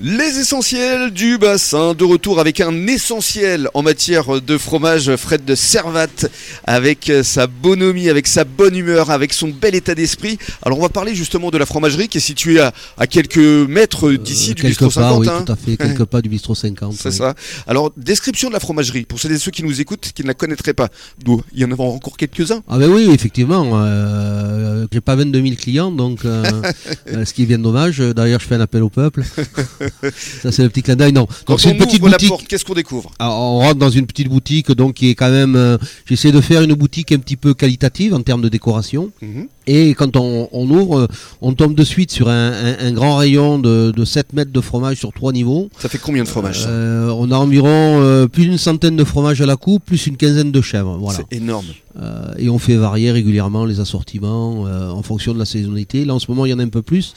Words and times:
Les 0.00 0.38
essentiels 0.38 1.10
du 1.10 1.38
bassin, 1.38 1.92
de 1.92 2.04
retour 2.04 2.38
avec 2.38 2.60
un 2.60 2.86
essentiel 2.86 3.68
en 3.74 3.82
matière 3.82 4.40
de 4.40 4.56
fromage, 4.56 5.16
Fred 5.16 5.44
de 5.44 5.56
Servat, 5.56 6.06
avec 6.62 7.10
sa 7.24 7.48
bonhomie, 7.48 8.08
avec 8.08 8.28
sa 8.28 8.44
bonne 8.44 8.76
humeur, 8.76 9.10
avec 9.10 9.32
son 9.32 9.48
bel 9.48 9.74
état 9.74 9.96
d'esprit. 9.96 10.38
Alors 10.62 10.78
on 10.78 10.82
va 10.82 10.88
parler 10.88 11.16
justement 11.16 11.50
de 11.50 11.58
la 11.58 11.66
fromagerie 11.66 12.06
qui 12.06 12.18
est 12.18 12.20
située 12.20 12.60
à, 12.60 12.72
à 12.96 13.08
quelques 13.08 13.38
mètres 13.38 14.12
d'ici 14.12 14.52
Euh, 14.52 14.54
du 14.54 14.62
quelque 14.62 14.84
bistrot 14.84 15.00
part, 15.00 15.14
50. 15.14 15.20
oui, 15.20 15.28
hein. 15.28 15.42
tout 15.44 15.52
à 15.52 15.56
fait, 15.56 15.76
quelque 15.76 16.04
part 16.04 16.22
du 16.22 16.28
bistrot 16.28 16.54
50. 16.54 16.94
C'est 16.96 17.08
oui. 17.08 17.14
ça. 17.16 17.34
Alors, 17.66 17.90
description 17.96 18.50
de 18.50 18.54
la 18.54 18.60
fromagerie, 18.60 19.04
pour 19.04 19.18
celles 19.18 19.32
et 19.32 19.38
ceux 19.38 19.50
qui 19.50 19.64
nous 19.64 19.80
écoutent, 19.80 20.12
qui 20.14 20.22
ne 20.22 20.28
la 20.28 20.34
connaîtraient 20.34 20.74
pas. 20.74 20.90
Il 21.26 21.60
y 21.60 21.64
en 21.64 21.72
a 21.72 21.74
encore 21.74 22.16
quelques-uns. 22.16 22.62
Ah 22.68 22.78
ben 22.78 22.88
oui, 22.88 23.10
effectivement. 23.12 23.68
Euh, 23.74 24.86
j'ai 24.92 25.00
pas 25.00 25.16
22 25.16 25.42
000 25.42 25.54
clients, 25.56 25.90
donc 25.90 26.24
euh, 26.24 26.44
euh, 27.12 27.24
ce 27.24 27.34
qui 27.34 27.42
est 27.42 27.46
bien 27.46 27.58
dommage. 27.58 27.98
D'ailleurs, 27.98 28.38
je 28.38 28.46
fais 28.46 28.54
un 28.54 28.60
appel 28.60 28.84
au 28.84 28.90
peuple. 28.90 29.24
ça, 30.42 30.52
c'est 30.52 30.62
le 30.62 30.68
petit 30.68 30.82
clin 30.82 30.96
d'œil. 30.96 31.12
Non, 31.12 31.26
Quand 31.46 31.54
donc 31.54 31.66
on 31.66 31.70
une 31.70 31.78
petite 31.78 32.00
boutique. 32.00 32.48
qu'est-ce 32.48 32.64
qu'on 32.64 32.74
découvre? 32.74 33.10
Alors, 33.18 33.38
on 33.38 33.58
rentre 33.60 33.76
dans 33.76 33.90
une 33.90 34.06
petite 34.06 34.28
boutique, 34.28 34.70
donc 34.72 34.94
qui 34.94 35.10
est 35.10 35.14
quand 35.14 35.30
même. 35.30 35.56
euh, 35.56 35.78
J'essaie 36.06 36.32
de 36.32 36.40
faire 36.40 36.62
une 36.62 36.74
boutique 36.74 37.12
un 37.12 37.18
petit 37.18 37.36
peu 37.36 37.54
qualitative 37.54 38.14
en 38.14 38.22
termes 38.22 38.42
de 38.42 38.48
décoration. 38.48 39.10
Mhm. 39.22 39.48
Et 39.66 39.90
quand 39.94 40.16
on, 40.16 40.48
on 40.52 40.70
ouvre, 40.70 41.00
euh, 41.00 41.06
on 41.42 41.52
tombe 41.52 41.74
de 41.74 41.84
suite 41.84 42.10
sur 42.10 42.28
un, 42.30 42.52
un- 42.52 42.76
un 42.86 42.92
grand 42.92 43.16
rayon 43.16 43.58
de, 43.58 43.92
de 43.94 44.04
7 44.04 44.32
mètres 44.32 44.52
de 44.52 44.60
fromage 44.62 44.96
sur 44.96 45.12
trois 45.12 45.32
niveaux. 45.32 45.68
Ça 45.78 45.88
fait 45.90 45.98
combien 45.98 46.22
de 46.24 46.28
fromage 46.28 46.62
ça? 46.62 46.68
Euh, 46.70 47.10
on 47.10 47.30
a 47.30 47.36
environ 47.36 47.68
euh, 48.00 48.26
plus 48.26 48.44
d'une 48.46 48.56
centaine 48.58 48.96
de 48.96 49.04
fromages 49.04 49.40
à 49.42 49.46
la 49.46 49.56
coupe, 49.56 49.84
plus 49.84 50.06
une 50.06 50.16
quinzaine 50.16 50.50
de 50.52 50.60
chèvres. 50.62 50.96
Voilà. 50.98 51.18
C'est 51.30 51.36
énorme. 51.36 51.66
Et 52.38 52.48
on 52.48 52.58
fait 52.60 52.76
varier 52.76 53.10
régulièrement 53.10 53.64
les 53.64 53.80
assortiments 53.80 54.60
en 54.62 55.02
fonction 55.02 55.34
de 55.34 55.38
la 55.40 55.44
saisonnalité. 55.44 56.04
Là, 56.04 56.14
en 56.14 56.20
ce 56.20 56.26
moment, 56.30 56.46
il 56.46 56.50
y 56.50 56.54
en 56.54 56.60
a 56.60 56.62
un 56.62 56.68
peu 56.68 56.80
plus, 56.82 57.12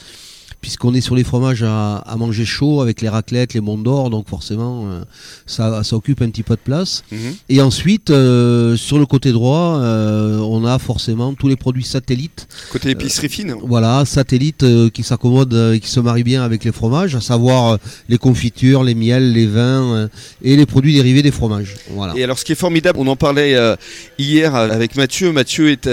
puisqu'on 0.62 0.94
est 0.94 1.00
sur 1.00 1.16
les 1.16 1.24
fromages 1.24 1.64
à, 1.64 1.96
à 1.96 2.16
manger 2.16 2.44
chaud 2.44 2.80
avec 2.80 3.02
les 3.02 3.08
raclettes, 3.08 3.52
les 3.52 3.60
monts 3.60 3.76
d'or, 3.76 4.10
donc 4.10 4.28
forcément, 4.28 4.86
euh, 4.86 5.02
ça, 5.44 5.82
ça 5.82 5.96
occupe 5.96 6.22
un 6.22 6.30
petit 6.30 6.44
peu 6.44 6.54
de 6.54 6.60
place. 6.60 7.02
Mhm. 7.10 7.18
Et 7.48 7.60
ensuite, 7.60 8.10
euh, 8.10 8.76
sur 8.76 8.98
le 8.98 9.04
côté 9.04 9.32
droit, 9.32 9.80
euh, 9.80 10.38
on 10.38 10.64
a 10.64 10.78
forcément 10.78 11.34
tous 11.34 11.48
les 11.48 11.56
produits 11.56 11.84
satellites. 11.84 12.46
Côté 12.70 12.90
épicerie 12.90 13.28
fine. 13.28 13.56
Voilà, 13.64 14.04
satellites 14.04 14.64
qui 14.92 15.02
s'accommodent 15.02 15.74
et 15.74 15.80
qui 15.80 15.90
se 15.90 15.98
marient 15.98 16.22
bien 16.22 16.44
avec 16.44 16.64
les 16.64 16.72
fromages, 16.72 17.16
à 17.16 17.20
savoir 17.20 17.78
les 18.08 18.18
confitures, 18.18 18.84
les 18.84 18.94
miels, 18.94 19.32
les 19.32 19.46
vins 19.46 20.08
et 20.42 20.56
les 20.56 20.66
produits 20.66 20.94
dérivés 20.94 21.22
des 21.22 21.32
fromages. 21.32 21.74
Voilà. 21.90 22.14
Et 22.16 22.22
alors, 22.22 22.38
ce 22.38 22.44
qui 22.44 22.52
est 22.52 22.56
formidable, 22.56 23.00
on 23.00 23.08
en 23.08 23.16
parlait 23.16 23.58
hier 24.16 24.54
avec 24.54 24.94
Mathieu. 24.94 25.32
Mathieu 25.32 25.70
est 25.70 25.90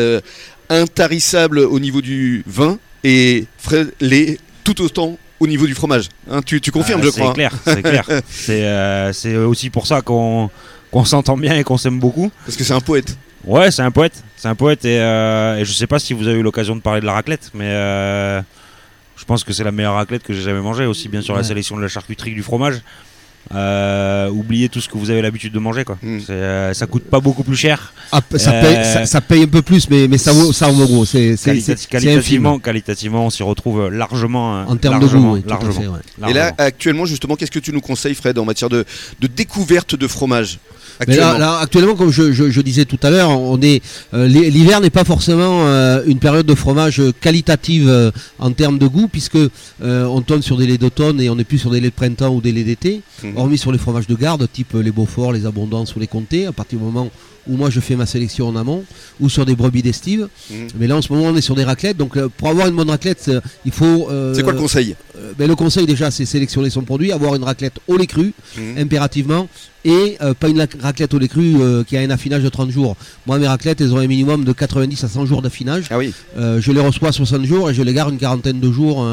intarissable 0.69 1.57
au 1.57 1.79
niveau 1.79 2.01
du 2.01 2.44
vin 2.45 2.77
et 3.03 3.45
Fred 3.57 3.94
l'est 3.99 4.38
tout 4.73 4.84
autant 4.84 5.17
au 5.39 5.48
niveau 5.48 5.66
du 5.66 5.73
fromage. 5.73 6.09
Hein, 6.30 6.42
tu, 6.45 6.62
tu 6.62 6.72
confirmes, 6.72 7.02
Ah, 7.03 7.06
je 7.06 7.09
crois. 7.12 7.34
clair, 7.34 7.52
c'est 7.66 7.81
clair. 7.92 8.06
C'est 8.30 8.64
euh, 8.66 9.12
c'est 9.14 9.36
aussi 9.36 9.70
pour 9.70 9.88
ça 9.88 10.02
qu'on 10.02 10.50
qu'on 10.92 11.06
s'entend 11.06 11.38
bien 11.38 11.56
et 11.56 11.64
qu'on 11.64 11.78
s'aime 11.78 12.00
beaucoup. 12.00 12.31
Parce 12.45 12.58
que 12.58 12.64
c'est 12.64 12.73
un 12.73 12.81
poète. 12.81 13.17
Ouais, 13.45 13.72
c'est 13.72 13.81
un 13.84 13.92
poète. 13.92 14.23
C'est 14.36 14.47
un 14.47 14.56
poète 14.56 14.86
et, 14.86 15.00
euh, 15.00 15.58
et 15.58 15.66
je 15.66 15.72
sais 15.73 15.88
pas 15.88 15.97
si 16.00 16.14
vous 16.14 16.28
avez 16.28 16.40
eu 16.40 16.44
l'occasion 16.44 16.75
de 16.75 16.81
parler 16.81 17.02
de 17.02 17.06
la 17.06 17.14
raclette, 17.14 17.52
mais 17.53 17.66
euh, 17.70 18.42
je 19.16 19.25
pense 19.25 19.44
que 19.44 19.53
c'est 19.53 19.64
la 19.64 19.72
meilleure 19.72 19.95
raclette 19.95 20.23
que 20.23 20.34
j'ai 20.34 20.42
jamais 20.42 20.62
mangée, 20.62 20.86
aussi 20.86 21.08
bien 21.09 21.22
sur 21.22 21.36
la 21.36 21.44
sélection 21.44 21.78
de 21.78 21.81
la 21.81 21.88
charcuterie 21.88 22.31
que 22.31 22.36
du 22.36 22.44
fromage. 22.44 22.81
Euh, 23.55 24.29
oubliez 24.29 24.69
tout 24.69 24.79
ce 24.79 24.87
que 24.87 24.97
vous 24.97 25.09
avez 25.09 25.21
l'habitude 25.23 25.51
de 25.53 25.59
manger, 25.59 25.83
quoi. 25.83 25.97
Mm. 26.03 26.17
C'est, 26.25 26.31
euh, 26.33 26.73
ça 26.73 26.85
coûte 26.85 27.03
pas 27.05 27.19
beaucoup 27.19 27.43
plus 27.43 27.55
cher. 27.55 27.93
Ah, 28.11 28.21
ça, 28.37 28.51
Euh, 28.51 28.61
paye, 28.61 28.85
ça, 28.85 29.05
ça 29.07 29.21
paye 29.21 29.43
un 29.43 29.47
peu 29.47 29.61
plus, 29.63 29.89
mais, 29.89 30.07
mais 30.07 30.17
ça 30.19 30.31
vaut, 30.31 30.53
ça 30.53 30.67
vaut 30.67 30.85
gros. 30.85 31.03
C'est 31.05 31.35
qualitativement, 31.89 32.59
qualitativement, 32.59 33.25
on 33.25 33.29
s'y 33.29 33.43
retrouve 33.43 33.89
largement. 33.89 34.57
euh, 34.57 34.63
En 34.67 34.77
termes 34.77 34.99
de 34.99 35.07
goût, 35.07 35.33
oui, 35.33 35.41
tout 35.41 35.47
à 35.49 35.53
largement, 35.53 35.73
fait, 35.73 35.87
ouais. 35.87 36.29
Et 36.29 36.33
là, 36.33 36.53
actuellement, 36.57 37.05
justement, 37.05 37.35
qu'est-ce 37.35 37.51
que 37.51 37.59
tu 37.59 37.71
nous 37.73 37.81
conseilles, 37.81 38.15
Fred, 38.15 38.37
en 38.37 38.45
matière 38.45 38.69
de, 38.69 38.85
de 39.19 39.27
découverte 39.27 39.95
de 39.95 40.07
fromage 40.07 40.59
Mais 40.99 41.03
Actuellement. 41.13 41.31
là, 41.33 41.37
là, 41.39 41.57
actuellement, 41.59 41.95
comme 41.95 42.11
je, 42.11 42.31
je- 42.33 42.49
je 42.49 42.61
disais 42.61 42.85
tout 42.85 42.99
à 43.03 43.09
l'heure, 43.09 43.29
on 43.29 43.59
est 43.61 43.81
euh, 44.13 44.27
l'hi- 44.27 44.51
l'hiver 44.51 44.81
n'est 44.81 44.89
pas 44.89 45.05
forcément 45.05 45.66
euh, 45.66 46.03
une 46.05 46.19
période 46.19 46.45
de 46.45 46.55
fromage 46.55 47.01
qualitative 47.22 47.88
euh, 47.88 48.11
en 48.38 48.51
termes 48.51 48.78
de 48.78 48.85
goût, 48.88 49.07
puisque 49.07 49.38
euh, 49.38 49.49
on 50.05 50.22
tourne 50.22 50.41
sur 50.41 50.57
des 50.57 50.67
laits 50.67 50.81
d'automne 50.81 51.22
et 51.22 51.29
on 51.29 51.35
n'est 51.35 51.45
plus 51.45 51.57
sur 51.57 51.72
des 51.72 51.79
laits 51.79 51.91
de 51.94 51.95
printemps 51.95 52.33
ou 52.35 52.41
des 52.41 52.51
laits 52.51 52.66
d'été. 52.66 53.01
Mhm. 53.31 53.38
Hormis 53.38 53.57
sur 53.57 53.72
les 53.72 53.78
fromages 53.78 54.07
de 54.07 54.16
garde, 54.16 54.47
type 54.51 54.73
les 54.73 54.91
Beaufort, 54.91 55.31
les 55.34 55.45
Abondances 55.45 55.95
ou 55.95 56.00
les 56.00 56.07
Comtés, 56.07 56.45
à 56.45 56.51
partir 56.51 56.79
du 56.79 56.85
moment 56.85 57.09
où 57.47 57.56
moi 57.57 57.69
je 57.72 57.79
fais 57.79 57.95
ma 57.95 58.06
sélection 58.06 58.47
en 58.47 58.56
amont, 58.56 58.84
ou 59.19 59.28
sur 59.29 59.44
des 59.45 59.56
brebis 59.56 59.81
d'estive. 59.81 60.28
Mhm. 60.51 60.67
Mais 60.79 60.88
là, 60.88 60.97
en 60.97 61.01
ce 61.01 61.12
moment, 61.12 61.25
on 61.28 61.35
est 61.35 61.41
sur 61.41 61.56
des 61.56 61.63
raclettes. 61.63 61.97
Donc, 61.97 62.16
euh, 62.17 62.29
pour 62.38 62.50
avoir 62.50 62.67
une 62.67 62.75
bonne 62.75 62.90
raclette, 62.90 63.25
euh, 63.29 63.41
il 63.66 63.72
faut. 63.72 64.07
euh, 64.12 64.34
C'est 64.35 64.44
quoi 64.44 64.53
le 64.53 64.59
conseil? 64.59 64.95
euh, 65.17 65.31
ben, 65.38 65.47
Le 65.47 65.56
conseil 65.56 65.85
déjà, 65.88 66.12
c'est 66.12 66.25
sélectionner 66.25 66.69
son 66.69 66.81
produit, 66.84 67.12
avoir 67.12 67.34
une 67.35 67.44
raclette 67.44 67.79
au 67.88 67.97
lait 67.97 68.06
cru 68.07 68.34
Mhm. 68.57 68.78
impérativement 68.78 69.47
et 69.85 70.17
euh, 70.22 70.34
pas 70.34 70.50
une 70.50 70.59
raclette 70.81 71.13
au 71.13 71.19
lait 71.19 71.28
cru 71.29 71.56
qui 71.88 71.96
a 71.97 72.01
un 72.01 72.09
affinage 72.09 72.44
de 72.44 72.50
30 72.50 72.69
jours. 72.69 72.96
Moi 73.25 73.40
mes 73.40 73.47
raclettes 73.47 73.79
elles 73.81 73.94
ont 73.94 73.97
un 73.97 74.07
minimum 74.07 74.44
de 74.44 74.51
90 74.51 75.03
à 75.06 75.07
100 75.07 75.25
jours 75.25 75.41
d'affinage. 75.41 75.85
Ah 75.90 75.97
oui. 75.97 76.13
Je 76.38 76.72
les 76.72 76.81
reçois 76.81 77.09
à 77.09 77.11
60 77.13 77.46
jours 77.46 77.69
et 77.69 77.73
je 77.73 77.81
les 77.81 77.94
garde 77.94 78.11
une 78.11 78.19
quarantaine 78.19 78.59
de 78.59 78.72
jours 78.72 79.07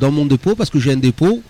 dans 0.00 0.10
mon 0.10 0.24
dépôt 0.24 0.54
parce 0.54 0.70
que 0.70 0.80
j'ai 0.80 0.92
un 0.92 0.96
dépôt 0.96 1.42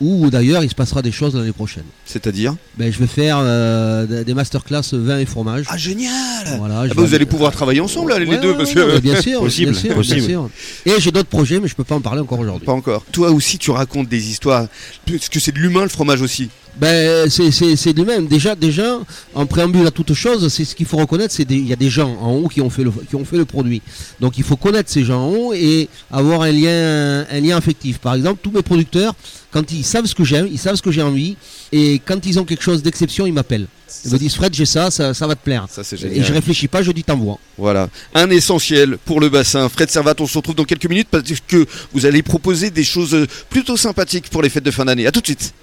où 0.00 0.28
d'ailleurs 0.30 0.62
il 0.64 0.68
se 0.70 0.74
passera 0.74 1.02
des 1.02 1.12
choses 1.12 1.34
l'année 1.36 1.52
prochaine. 1.52 1.84
C'est-à-dire 2.04 2.54
Ben, 2.76 2.92
je 2.92 2.98
vais 2.98 3.06
faire 3.06 3.38
euh, 3.40 4.24
des- 4.24 4.34
masterclass 4.34 4.82
vin 4.92 5.18
et 5.18 5.24
fromage. 5.26 5.66
Ah, 5.68 5.76
génial 5.76 6.12
Voilà, 6.58 6.80
Ah 6.80 6.86
bah, 6.88 6.94
vais- 6.96 7.06
Vous 7.06 7.14
allez 7.14 7.26
pouvoir 7.26 7.52
travailler 7.52 7.80
ensemble, 7.80 8.10
là, 8.10 8.18
les 8.18 8.26
Ouais, 8.26 8.38
deux, 8.38 8.50
ouais, 8.50 8.56
parce 8.56 8.70
ouais, 8.70 8.74
que. 8.74 8.92
ouais, 8.94 9.00
bien 9.00 9.20
sûr, 9.20 9.40
Possible, 9.40 9.70
bien 9.72 9.80
sûr, 9.80 9.88
bien 9.90 9.96
possible. 9.96 10.22
sûr. 10.22 10.50
Et 10.86 10.92
j'ai 10.98 11.10
d'autres 11.12 11.28
projets, 11.28 11.60
mais 11.60 11.68
je 11.68 11.74
peux 11.74 11.84
pas 11.84 11.94
en 11.94 12.00
parler 12.00 12.20
encore 12.20 12.40
aujourd'hui. 12.40 12.66
Pas 12.66 12.72
encore. 12.72 13.04
Toi 13.12 13.30
aussi, 13.30 13.58
tu 13.58 13.70
racontes 13.70 14.08
des 14.08 14.28
histoires. 14.30 14.66
Parce 15.06 15.28
que 15.28 15.38
c'est 15.40 15.52
de 15.52 15.58
l'humain, 15.58 15.82
le 15.82 15.88
fromage 15.88 16.22
aussi. 16.22 16.50
Ben, 16.80 17.30
c'est- 17.30 17.50
c'est 17.52 17.76
c'est 17.76 17.92
du 17.92 18.02
même. 18.04 18.26
Déjà, 18.26 18.54
déjà, 18.56 18.98
en 19.34 19.46
préambule 19.46 19.86
à 19.86 19.90
toute 19.92 20.12
chose, 20.14 20.48
c'est 20.52 20.64
ce 20.64 20.74
qu'il 20.74 20.86
faut 20.86 20.96
reconnaître, 20.96 21.32
c'est 21.32 21.48
il 21.50 21.66
y 21.68 21.72
a 21.72 21.76
des 21.76 21.88
gens 21.90 22.16
en 22.20 22.32
haut 22.32 22.48
qui 22.48 22.60
ont 22.60 22.70
fait 22.70 22.82
le 22.82 22.90
qui 23.08 23.14
ont 23.14 23.24
fait 23.24 23.36
le 23.36 23.44
produit. 23.44 23.80
Donc, 24.20 24.38
il 24.38 24.44
faut 24.44 24.56
connaître 24.56 24.90
ces 24.90 25.04
gens 25.04 25.20
en 25.22 25.30
haut 25.30 25.52
et 25.54 25.88
avoir 26.10 26.42
un 26.42 26.50
lien 26.50 27.24
un 27.30 27.40
lien 27.40 27.56
affectif. 27.56 27.98
Par 27.98 28.14
exemple, 28.14 28.40
tous 28.42 28.50
mes 28.50 28.62
producteurs, 28.62 29.14
quand 29.52 29.70
ils 29.70 29.84
savent 29.84 30.06
ce 30.06 30.14
que 30.16 30.24
j'aime, 30.24 30.48
ils 30.50 30.58
savent 30.58 30.74
ce 30.74 30.82
que 30.82 30.90
j'ai 30.90 31.02
envie, 31.02 31.36
et 31.70 32.00
quand 32.04 32.26
ils 32.26 32.40
ont 32.40 32.44
quelque 32.44 32.62
chose 32.64 32.82
d'exception, 32.82 33.24
ils 33.26 33.32
m'appellent. 33.32 33.68
Ils 34.04 34.10
me 34.12 34.18
disent 34.18 34.34
Fred, 34.34 34.52
j'ai 34.52 34.64
ça, 34.66 34.90
ça, 34.90 35.14
ça 35.14 35.28
va 35.28 35.36
te 35.36 35.44
plaire. 35.44 35.66
Ça, 35.70 35.84
Et 36.16 36.22
je 36.24 36.32
réfléchis 36.32 36.66
pas, 36.66 36.82
je 36.82 36.90
dis 36.90 37.04
t'envoie. 37.04 37.38
Voilà. 37.56 37.88
Un 38.14 38.28
essentiel 38.30 38.98
pour 39.04 39.20
le 39.20 39.28
bassin. 39.28 39.68
Fred 39.68 39.88
Servat, 39.90 40.14
on 40.18 40.26
se 40.26 40.36
retrouve 40.36 40.56
dans 40.56 40.64
quelques 40.64 40.88
minutes 40.88 41.06
parce 41.08 41.22
que 41.46 41.64
vous 41.92 42.04
allez 42.04 42.22
proposer 42.24 42.70
des 42.70 42.82
choses 42.82 43.16
plutôt 43.48 43.76
sympathiques 43.76 44.28
pour 44.30 44.42
les 44.42 44.48
fêtes 44.48 44.64
de 44.64 44.72
fin 44.72 44.84
d'année. 44.84 45.06
À 45.06 45.12
tout 45.12 45.20
de 45.20 45.26
suite. 45.26 45.54